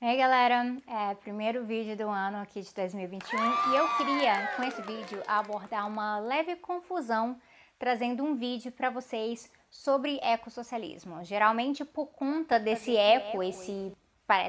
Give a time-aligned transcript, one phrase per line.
[0.00, 4.80] Ei galera, é primeiro vídeo do ano aqui de 2021 e eu queria com esse
[4.82, 7.36] vídeo abordar uma leve confusão
[7.80, 11.24] trazendo um vídeo para vocês sobre ecossocialismo.
[11.24, 13.92] Geralmente por conta desse eco, esse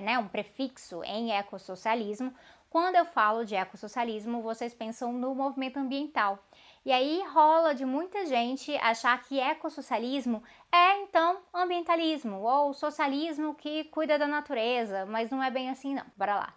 [0.04, 2.32] né, um prefixo em ecossocialismo,
[2.70, 6.38] quando eu falo de ecossocialismo, vocês pensam no movimento ambiental.
[6.86, 10.42] E aí rola de muita gente achar que ecossocialismo
[10.72, 16.06] é então ambientalismo ou socialismo que cuida da natureza, mas não é bem assim não.
[16.16, 16.54] Bora lá.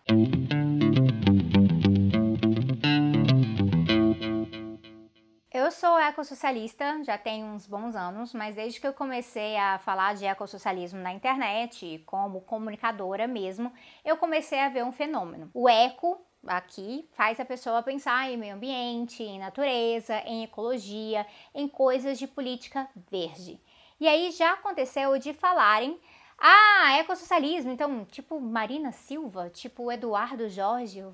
[5.54, 10.14] Eu sou ecossocialista, já tenho uns bons anos, mas desde que eu comecei a falar
[10.14, 13.72] de ecossocialismo na internet, como comunicadora mesmo,
[14.04, 15.50] eu comecei a ver um fenômeno.
[15.52, 21.68] O eco aqui faz a pessoa pensar em meio ambiente, em natureza, em ecologia, em
[21.68, 23.60] coisas de política verde.
[24.00, 25.98] E aí já aconteceu de falarem
[26.38, 31.04] ah, ecossocialismo, então, tipo Marina Silva, tipo Eduardo Jorge.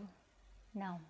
[0.74, 1.00] Não.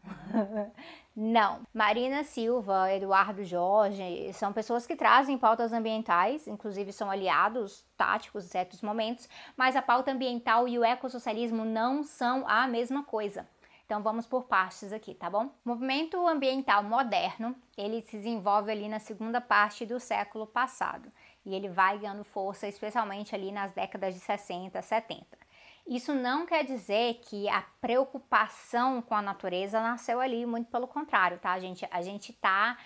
[1.15, 1.63] Não.
[1.75, 8.49] Marina Silva, Eduardo Jorge, são pessoas que trazem pautas ambientais, inclusive são aliados táticos em
[8.49, 13.49] certos momentos, mas a pauta ambiental e o ecossocialismo não são a mesma coisa.
[13.89, 15.49] Então vamos por partes aqui, tá bom?
[15.65, 21.11] Movimento ambiental moderno, ele se desenvolve ali na segunda parte do século passado
[21.43, 25.25] e ele vai ganhando força especialmente ali nas décadas de 60, 70.
[25.87, 31.39] Isso não quer dizer que a preocupação com a natureza nasceu ali, muito pelo contrário,
[31.39, 31.89] tá, gente?
[31.91, 32.77] A gente tá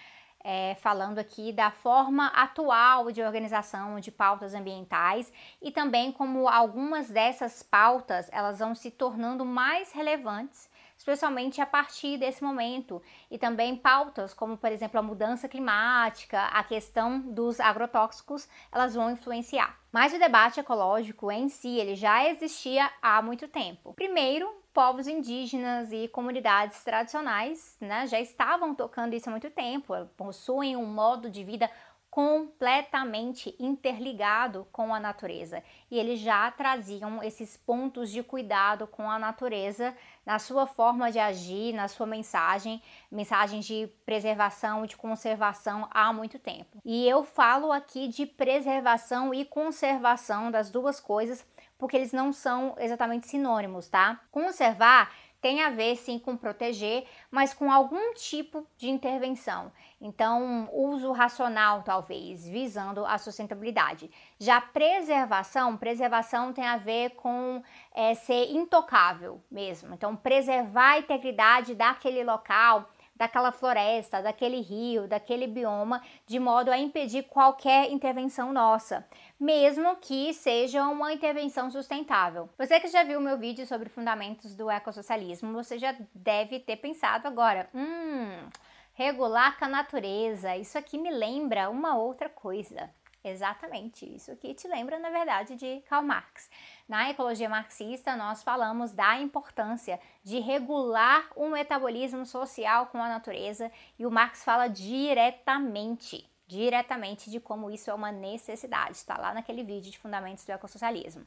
[0.44, 7.08] é, falando aqui da forma atual de organização de pautas ambientais e também como algumas
[7.10, 10.70] dessas pautas elas vão se tornando mais relevantes
[11.02, 16.62] especialmente a partir desse momento, e também pautas como, por exemplo, a mudança climática, a
[16.62, 19.76] questão dos agrotóxicos, elas vão influenciar.
[19.90, 23.92] Mas o debate ecológico em si, ele já existia há muito tempo.
[23.94, 30.76] Primeiro, povos indígenas e comunidades tradicionais né, já estavam tocando isso há muito tempo, possuem
[30.76, 31.68] um modo de vida
[32.12, 35.64] completamente interligado com a natureza.
[35.90, 39.96] E eles já traziam esses pontos de cuidado com a natureza
[40.26, 46.38] na sua forma de agir, na sua mensagem, mensagens de preservação, de conservação há muito
[46.38, 46.82] tempo.
[46.84, 51.46] E eu falo aqui de preservação e conservação das duas coisas,
[51.78, 54.20] porque eles não são exatamente sinônimos, tá?
[54.30, 55.10] Conservar
[55.42, 59.72] tem a ver sim com proteger, mas com algum tipo de intervenção.
[60.00, 64.08] Então, uso racional, talvez, visando a sustentabilidade.
[64.38, 67.60] Já preservação, preservação tem a ver com
[67.92, 69.92] é, ser intocável mesmo.
[69.92, 72.88] Então, preservar a integridade daquele local
[73.22, 79.06] daquela floresta, daquele rio, daquele bioma, de modo a impedir qualquer intervenção nossa,
[79.38, 82.48] mesmo que seja uma intervenção sustentável.
[82.58, 87.28] Você que já viu meu vídeo sobre fundamentos do ecossocialismo, você já deve ter pensado
[87.28, 88.48] agora, hum,
[88.92, 92.90] regular com a natureza, isso aqui me lembra uma outra coisa.
[93.24, 96.50] Exatamente, isso que te lembra, na verdade, de Karl Marx.
[96.88, 103.70] Na ecologia marxista, nós falamos da importância de regular o metabolismo social com a natureza
[103.96, 109.62] e o Marx fala diretamente, diretamente de como isso é uma necessidade, está lá naquele
[109.62, 111.26] vídeo de Fundamentos do Ecossocialismo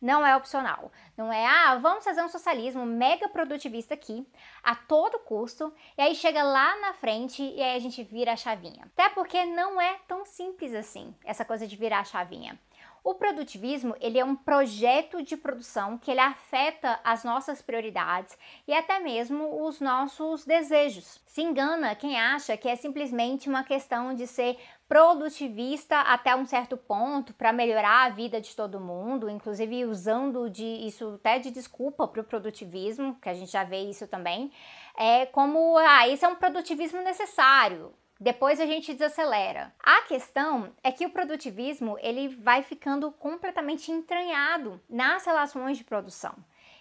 [0.00, 0.90] não é opcional.
[1.16, 4.26] Não é, ah, vamos fazer um socialismo mega produtivista aqui,
[4.62, 8.36] a todo custo, e aí chega lá na frente e aí a gente vira a
[8.36, 8.84] chavinha.
[8.84, 12.58] Até porque não é tão simples assim, essa coisa de virar a chavinha.
[13.06, 18.36] O produtivismo, ele é um projeto de produção que ele afeta as nossas prioridades
[18.66, 21.20] e até mesmo os nossos desejos.
[21.24, 24.58] Se engana quem acha que é simplesmente uma questão de ser
[24.88, 30.64] produtivista até um certo ponto para melhorar a vida de todo mundo, inclusive usando de
[30.64, 34.50] isso até de desculpa para o produtivismo, que a gente já vê isso também,
[34.98, 37.94] é como ah, isso é um produtivismo necessário.
[38.18, 39.74] Depois a gente desacelera.
[39.78, 46.34] A questão é que o produtivismo ele vai ficando completamente entranhado nas relações de produção.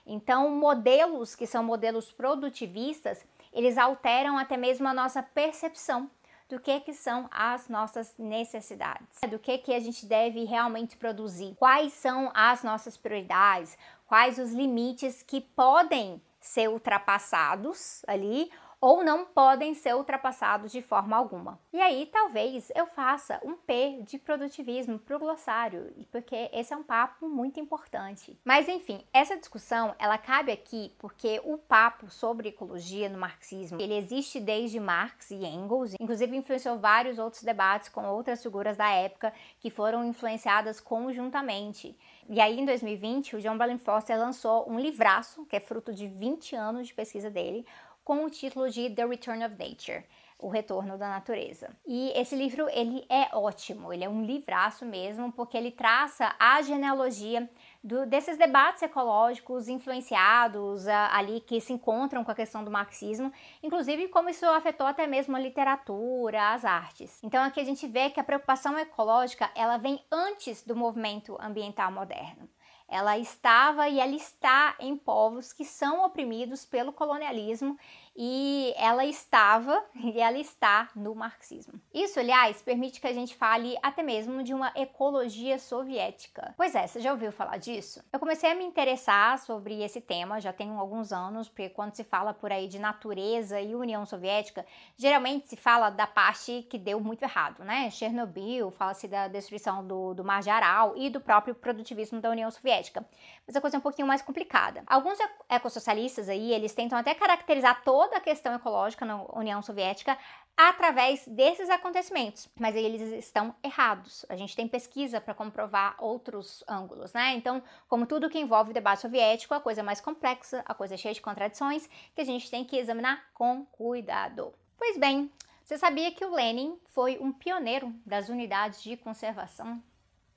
[0.06, 6.10] Então, modelos que são modelos produtivistas, eles alteram até mesmo a nossa percepção
[6.48, 11.56] do que que são as nossas necessidades, do que que a gente deve realmente produzir,
[11.58, 13.78] quais são as nossas prioridades,
[14.08, 18.52] quais os limites que podem ser ultrapassados ali
[18.86, 21.60] ou não podem ser ultrapassados de forma alguma.
[21.74, 26.78] E aí talvez eu faça um P de produtivismo para o glossário, porque esse é
[26.78, 28.40] um papo muito importante.
[28.46, 33.98] Mas enfim, essa discussão ela cabe aqui porque o papo sobre ecologia no marxismo ele
[33.98, 39.34] existe desde Marx e Engels, inclusive influenciou vários outros debates com outras figuras da época
[39.60, 41.98] que foram influenciadas conjuntamente.
[42.28, 46.08] E aí, em 2020, o John Berlin Foster lançou um livraço, que é fruto de
[46.08, 47.64] 20 anos de pesquisa dele,
[48.06, 50.06] com o título de The Return of Nature,
[50.38, 51.76] o retorno da natureza.
[51.88, 56.62] E esse livro ele é ótimo, ele é um livraço mesmo, porque ele traça a
[56.62, 57.50] genealogia
[57.84, 63.34] do, desses debates ecológicos influenciados a, ali que se encontram com a questão do marxismo,
[63.64, 67.20] inclusive como isso afetou até mesmo a literatura, as artes.
[67.24, 71.92] Então aqui a gente vê que a preocupação ecológica ela vem antes do movimento ambiental
[71.92, 72.48] moderno.
[72.88, 77.78] Ela estava e ela está em povos que são oprimidos pelo colonialismo
[78.16, 81.74] e ela estava e ela está no marxismo.
[81.94, 86.54] Isso, aliás, permite que a gente fale até mesmo de uma ecologia soviética.
[86.56, 88.04] Pois é, você já ouviu falar disso?
[88.14, 92.04] Eu comecei a me interessar sobre esse tema já tem alguns anos, porque quando se
[92.04, 94.66] fala por aí de natureza e União Soviética,
[94.96, 97.90] geralmente se fala da parte que deu muito errado, né?
[97.90, 102.50] Chernobyl, fala-se da destruição do, do Mar de Aral e do próprio produtivismo da União
[102.50, 103.06] Soviética.
[103.46, 104.84] Mas a coisa é um pouquinho mais complicada.
[104.88, 105.18] Alguns
[105.50, 110.18] ecossocialistas aí, eles tentam até caracterizar todo toda a questão ecológica na União Soviética
[110.56, 114.26] através desses acontecimentos, mas eles estão errados.
[114.30, 117.34] A gente tem pesquisa para comprovar outros ângulos, né?
[117.34, 120.94] Então, como tudo que envolve o debate soviético, a coisa é mais complexa, a coisa
[120.94, 124.54] é cheia de contradições que a gente tem que examinar com cuidado.
[124.78, 125.32] Pois bem,
[125.64, 129.82] você sabia que o Lenin foi um pioneiro das unidades de conservação?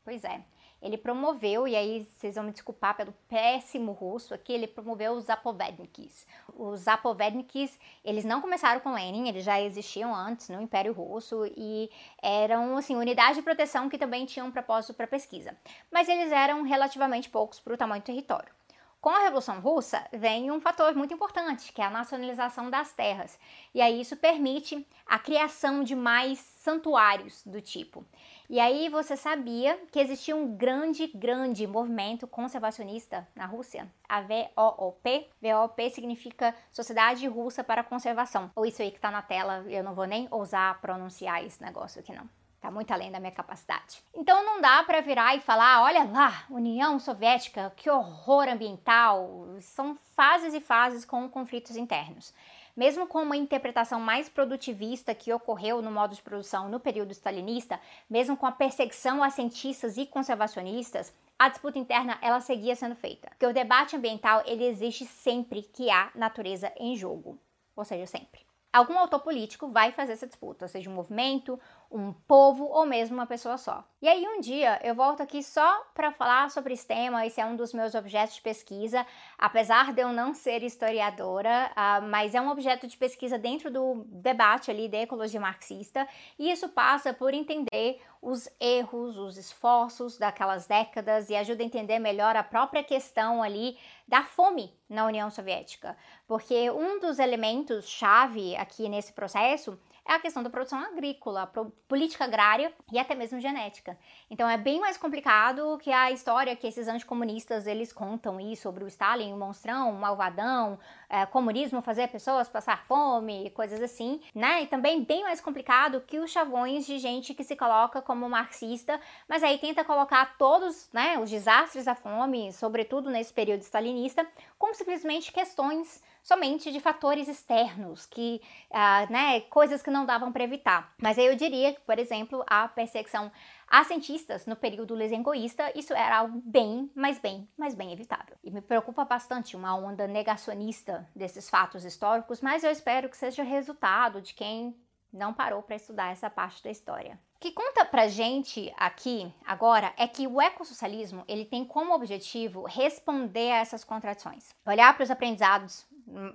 [0.03, 0.43] Pois é.
[0.81, 5.25] Ele promoveu, e aí vocês vão me desculpar pelo péssimo russo aqui, ele promoveu os
[5.25, 6.27] Zapovednikis.
[6.55, 11.91] Os Zapovednikis, eles não começaram com Lenin, eles já existiam antes no Império Russo e
[12.23, 15.57] eram, assim, unidades de proteção que também tinham um propósito para pesquisa.
[15.91, 18.58] Mas eles eram relativamente poucos para o tamanho do território.
[19.01, 23.39] Com a Revolução Russa vem um fator muito importante, que é a nacionalização das terras.
[23.73, 28.05] E aí isso permite a criação de mais santuários do tipo.
[28.51, 33.89] E aí você sabia que existia um grande, grande movimento conservacionista na Rússia?
[34.09, 35.31] A VOOP.
[35.41, 38.51] VOP significa Sociedade Russa para a Conservação.
[38.57, 42.01] Ou isso aí que tá na tela, eu não vou nem ousar pronunciar esse negócio
[42.01, 42.29] aqui não.
[42.61, 44.03] Tá muito além da minha capacidade.
[44.13, 49.57] Então não dá para virar e falar, olha lá, União Soviética, que horror ambiental.
[49.61, 52.35] São fases e fases com conflitos internos.
[52.77, 57.81] Mesmo com uma interpretação mais produtivista que ocorreu no modo de produção no período stalinista,
[58.09, 63.29] mesmo com a perseguição a cientistas e conservacionistas, a disputa interna ela seguia sendo feita.
[63.31, 67.39] Porque o debate ambiental ele existe sempre que há natureza em jogo,
[67.77, 68.49] ou seja, sempre.
[68.73, 71.59] Algum autor político vai fazer essa disputa, seja um movimento,
[71.91, 73.83] um povo ou mesmo uma pessoa só.
[74.01, 77.47] E aí um dia eu volto aqui só para falar sobre esse tema, esse é
[77.47, 79.07] um dos meus objetos de pesquisa,
[79.39, 84.05] apesar de eu não ser historiadora, uh, mas é um objeto de pesquisa dentro do
[84.07, 86.07] debate ali da ecologia marxista,
[86.39, 91.99] e isso passa por entender os erros, os esforços daquelas décadas e ajuda a entender
[91.99, 95.97] melhor a própria questão ali da fome na União Soviética,
[96.27, 101.53] porque um dos elementos chave aqui nesse processo é a questão da produção agrícola,
[101.87, 103.97] política agrária e até mesmo genética.
[104.31, 108.83] Então é bem mais complicado que a história que esses anticomunistas eles contam aí sobre
[108.83, 110.79] o Stalin, o monstrão, o malvadão,
[111.09, 114.63] é, comunismo fazer pessoas passar fome, coisas assim, né?
[114.63, 119.01] E também bem mais complicado que os chavões de gente que se coloca como marxista,
[119.29, 124.27] mas aí tenta colocar todos, né, os desastres da fome, sobretudo nesse período stalinista,
[124.59, 130.45] como simplesmente questões somente de fatores externos, que, uh, né, coisas que não davam para
[130.45, 130.93] evitar.
[130.99, 133.33] Mas aí eu diria que, por exemplo, a perseguição
[133.71, 138.37] a cientistas no período lesengoísta, isso era algo bem, mas bem, mas bem evitável.
[138.43, 143.43] E me preocupa bastante uma onda negacionista desses fatos históricos, mas eu espero que seja
[143.43, 144.75] resultado de quem
[145.13, 147.19] não parou para estudar essa parte da história.
[147.37, 152.65] O que conta pra gente aqui agora é que o ecossocialismo ele tem como objetivo
[152.65, 155.87] responder a essas contradições, olhar para os aprendizados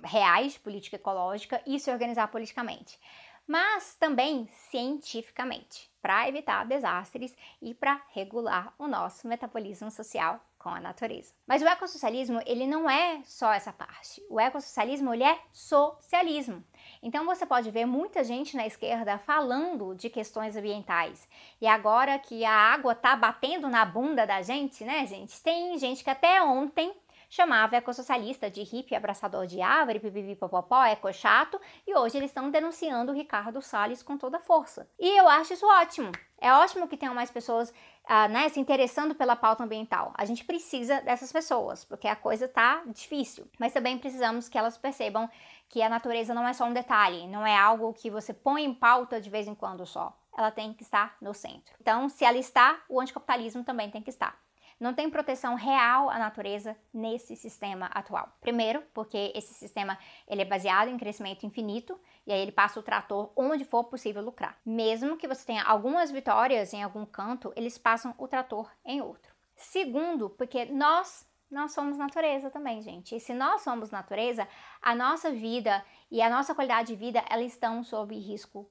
[0.02, 2.98] reais de política ecológica e se organizar politicamente,
[3.46, 10.78] mas também cientificamente, para evitar desastres e para regular o nosso metabolismo social com a
[10.78, 11.32] natureza.
[11.46, 14.22] Mas o ecossocialismo, ele não é só essa parte.
[14.28, 16.62] O ecossocialismo, ele é socialismo.
[17.02, 21.26] Então você pode ver muita gente na esquerda falando de questões ambientais.
[21.58, 25.42] E agora que a água tá batendo na bunda da gente, né, gente?
[25.42, 26.94] Tem gente que até ontem
[27.34, 33.10] chamava ecossocialista de hippie abraçador de árvore, pipipipopopó, eco chato, e hoje eles estão denunciando
[33.10, 34.88] o Ricardo Salles com toda força.
[34.96, 36.12] E eu acho isso ótimo.
[36.40, 40.12] É ótimo que tenham mais pessoas uh, né, se interessando pela pauta ambiental.
[40.16, 43.50] A gente precisa dessas pessoas, porque a coisa tá difícil.
[43.58, 45.28] Mas também precisamos que elas percebam
[45.68, 48.72] que a natureza não é só um detalhe, não é algo que você põe em
[48.72, 50.16] pauta de vez em quando só.
[50.38, 51.74] Ela tem que estar no centro.
[51.80, 54.43] Então, se ela está, o anticapitalismo também tem que estar.
[54.84, 58.30] Não tem proteção real à natureza nesse sistema atual.
[58.38, 59.96] Primeiro, porque esse sistema
[60.28, 64.20] ele é baseado em crescimento infinito e aí ele passa o trator onde for possível
[64.20, 64.58] lucrar.
[64.62, 69.34] Mesmo que você tenha algumas vitórias em algum canto, eles passam o trator em outro.
[69.56, 73.16] Segundo, porque nós nós somos natureza também, gente.
[73.16, 74.46] E se nós somos natureza,
[74.82, 78.68] a nossa vida e a nossa qualidade de vida, elas estão sob risco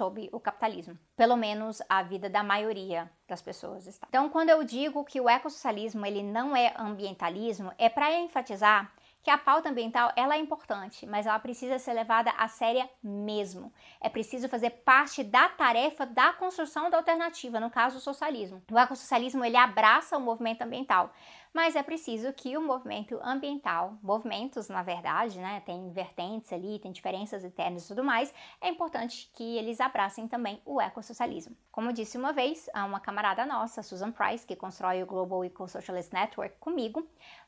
[0.00, 0.98] sob o capitalismo.
[1.14, 4.06] Pelo menos a vida da maioria das pessoas está.
[4.08, 8.90] Então, quando eu digo que o ecossocialismo ele não é ambientalismo, é para enfatizar
[9.22, 13.70] que a pauta ambiental ela é importante, mas ela precisa ser levada a séria mesmo.
[14.00, 18.62] É preciso fazer parte da tarefa da construção da alternativa, no caso o socialismo.
[18.72, 21.12] O ecossocialismo ele abraça o movimento ambiental,
[21.52, 26.92] mas é preciso que o movimento ambiental, movimentos na verdade, né, tem vertentes ali, tem
[26.92, 31.56] diferenças internas e tudo mais, é importante que eles abracem também o ecossocialismo.
[31.72, 35.68] Como disse uma vez a uma camarada nossa, Susan Price, que constrói o Global Eco
[35.68, 37.06] Socialist Network comigo,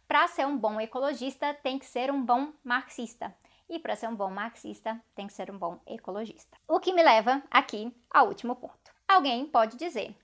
[0.08, 3.34] para ser um bom ecologista, tem que ser um bom marxista.
[3.68, 6.58] E para ser um bom marxista, tem que ser um bom ecologista.
[6.68, 8.92] O que me leva aqui ao último ponto.
[9.08, 10.14] Alguém pode dizer: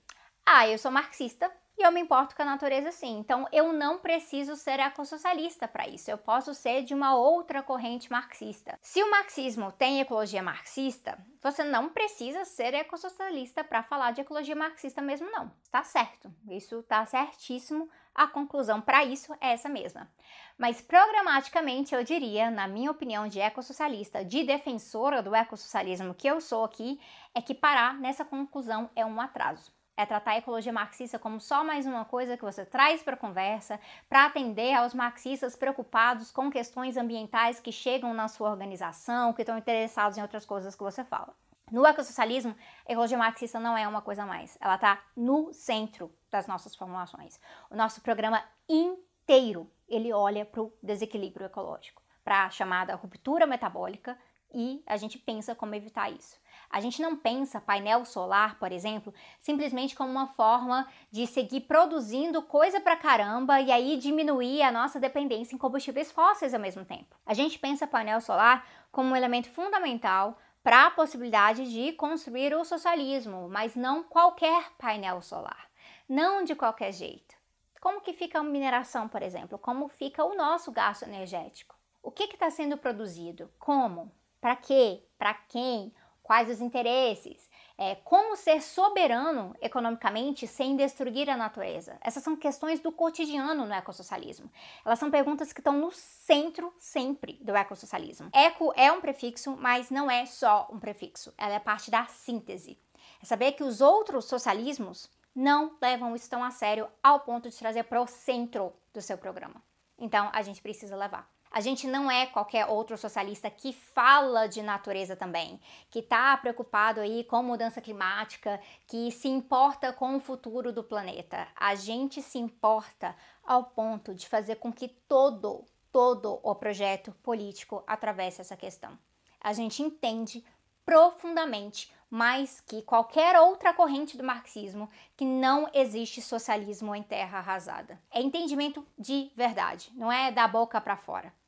[0.45, 3.17] Ah, eu sou marxista e eu me importo com a natureza sim.
[3.19, 6.11] Então eu não preciso ser ecossocialista para isso.
[6.11, 8.77] Eu posso ser de uma outra corrente marxista.
[8.81, 14.55] Se o marxismo tem ecologia marxista, você não precisa ser ecossocialista para falar de ecologia
[14.55, 15.51] marxista mesmo não.
[15.63, 16.29] Está certo.
[16.49, 20.11] Isso está certíssimo a conclusão para isso é essa mesma.
[20.57, 26.41] Mas programaticamente eu diria, na minha opinião de ecossocialista, de defensora do ecossocialismo que eu
[26.41, 26.99] sou aqui,
[27.33, 29.71] é que parar nessa conclusão é um atraso.
[29.99, 33.17] É tratar a ecologia marxista como só mais uma coisa que você traz para a
[33.17, 33.77] conversa,
[34.07, 39.57] para atender aos marxistas preocupados com questões ambientais que chegam na sua organização, que estão
[39.57, 41.35] interessados em outras coisas que você fala.
[41.69, 42.55] No ecossocialismo,
[42.87, 44.57] a ecologia marxista não é uma coisa mais.
[44.61, 47.37] Ela está no centro das nossas formulações.
[47.69, 54.17] O nosso programa inteiro, ele olha para o desequilíbrio ecológico, para a chamada ruptura metabólica
[54.53, 56.37] e a gente pensa como evitar isso.
[56.69, 62.41] A gente não pensa painel solar, por exemplo, simplesmente como uma forma de seguir produzindo
[62.43, 67.15] coisa pra caramba e aí diminuir a nossa dependência em combustíveis fósseis ao mesmo tempo.
[67.25, 72.65] A gente pensa painel solar como um elemento fundamental para a possibilidade de construir o
[72.65, 75.69] socialismo, mas não qualquer painel solar,
[76.07, 77.35] não de qualquer jeito.
[77.79, 79.57] Como que fica a mineração, por exemplo?
[79.57, 81.75] Como fica o nosso gasto energético?
[82.03, 83.49] O que está sendo produzido?
[83.57, 84.11] Como?
[84.39, 85.03] Para quê?
[85.17, 85.93] Para quem?
[86.23, 87.49] Quais os interesses?
[87.79, 91.97] é, como ser soberano economicamente sem destruir a natureza?
[92.01, 94.51] Essas são questões do cotidiano no ecossocialismo.
[94.85, 98.29] Elas são perguntas que estão no centro sempre do ecossocialismo.
[98.33, 102.77] Eco é um prefixo, mas não é só um prefixo, ela é parte da síntese.
[103.23, 107.57] É saber que os outros socialismos não levam isso tão a sério ao ponto de
[107.57, 109.63] trazer para o centro do seu programa.
[109.97, 111.31] Então a gente precisa levar.
[111.51, 117.01] A gente não é qualquer outro socialista que fala de natureza também, que está preocupado
[117.01, 121.47] aí com mudança climática, que se importa com o futuro do planeta.
[121.55, 127.83] A gente se importa ao ponto de fazer com que todo, todo o projeto político
[127.87, 128.97] atravesse essa questão.
[129.41, 130.45] A gente entende
[130.85, 137.99] profundamente mais que qualquer outra corrente do marxismo que não existe socialismo em terra arrasada.
[138.11, 141.38] É entendimento de verdade, não é da boca para fora.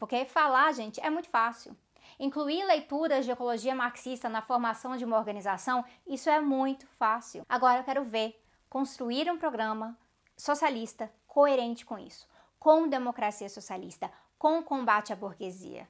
[0.00, 1.76] Porque falar, gente, é muito fácil.
[2.18, 7.44] Incluir leituras de ecologia marxista na formação de uma organização, isso é muito fácil.
[7.46, 9.96] Agora eu quero ver construir um programa
[10.38, 12.26] socialista coerente com isso,
[12.58, 15.86] com democracia socialista, com combate à burguesia.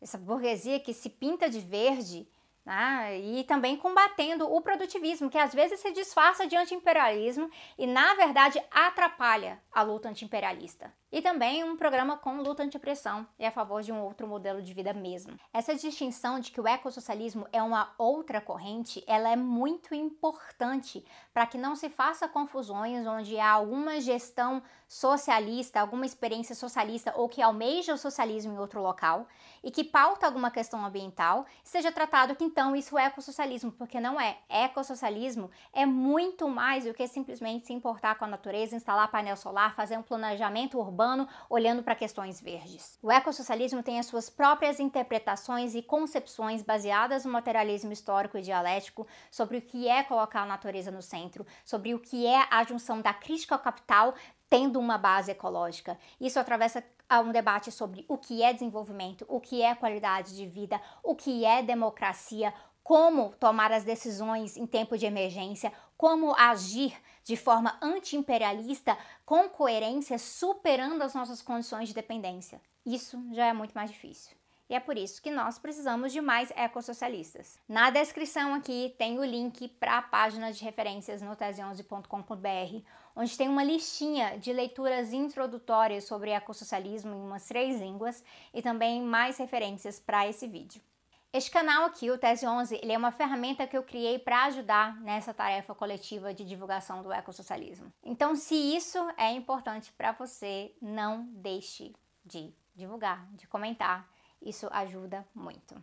[0.00, 2.28] Essa burguesia que se pinta de verde
[2.66, 3.20] né?
[3.20, 8.60] e também combatendo o produtivismo, que às vezes se disfarça de anti-imperialismo e, na verdade,
[8.68, 13.90] atrapalha a luta anti-imperialista e também um programa com luta anti-opressão e a favor de
[13.90, 15.38] um outro modelo de vida mesmo.
[15.52, 21.46] Essa distinção de que o ecossocialismo é uma outra corrente, ela é muito importante para
[21.46, 27.42] que não se faça confusões onde há alguma gestão socialista, alguma experiência socialista ou que
[27.42, 29.26] almeja o socialismo em outro local
[29.62, 34.20] e que pauta alguma questão ambiental, seja tratado que então isso é ecossocialismo, porque não
[34.20, 34.38] é.
[34.48, 39.74] Ecossocialismo é muito mais do que simplesmente se importar com a natureza, instalar painel solar,
[39.74, 42.98] fazer um planejamento urbano urbano, olhando para questões verdes.
[43.00, 49.06] O ecossocialismo tem as suas próprias interpretações e concepções baseadas no materialismo histórico e dialético
[49.30, 53.00] sobre o que é colocar a natureza no centro, sobre o que é a junção
[53.00, 54.14] da crítica ao capital
[54.50, 55.98] tendo uma base ecológica.
[56.18, 56.82] Isso atravessa
[57.22, 61.44] um debate sobre o que é desenvolvimento, o que é qualidade de vida, o que
[61.44, 62.52] é democracia,
[62.82, 70.16] como tomar as decisões em tempo de emergência, como agir de forma anti-imperialista com coerência,
[70.16, 72.60] superando as nossas condições de dependência.
[72.86, 74.38] Isso já é muito mais difícil.
[74.70, 77.58] E é por isso que nós precisamos de mais ecossocialistas.
[77.66, 82.84] Na descrição aqui tem o link para a página de referências no tese11.com.br,
[83.16, 88.22] onde tem uma listinha de leituras introdutórias sobre ecossocialismo em umas três línguas
[88.54, 90.82] e também mais referências para esse vídeo.
[91.30, 94.98] Este canal aqui, o Tese 11, ele é uma ferramenta que eu criei para ajudar
[95.02, 97.92] nessa tarefa coletiva de divulgação do ecossocialismo.
[98.02, 101.94] Então, se isso é importante para você, não deixe
[102.24, 104.08] de divulgar, de comentar
[104.40, 105.74] isso ajuda muito.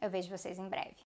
[0.00, 1.07] Eu vejo vocês em breve.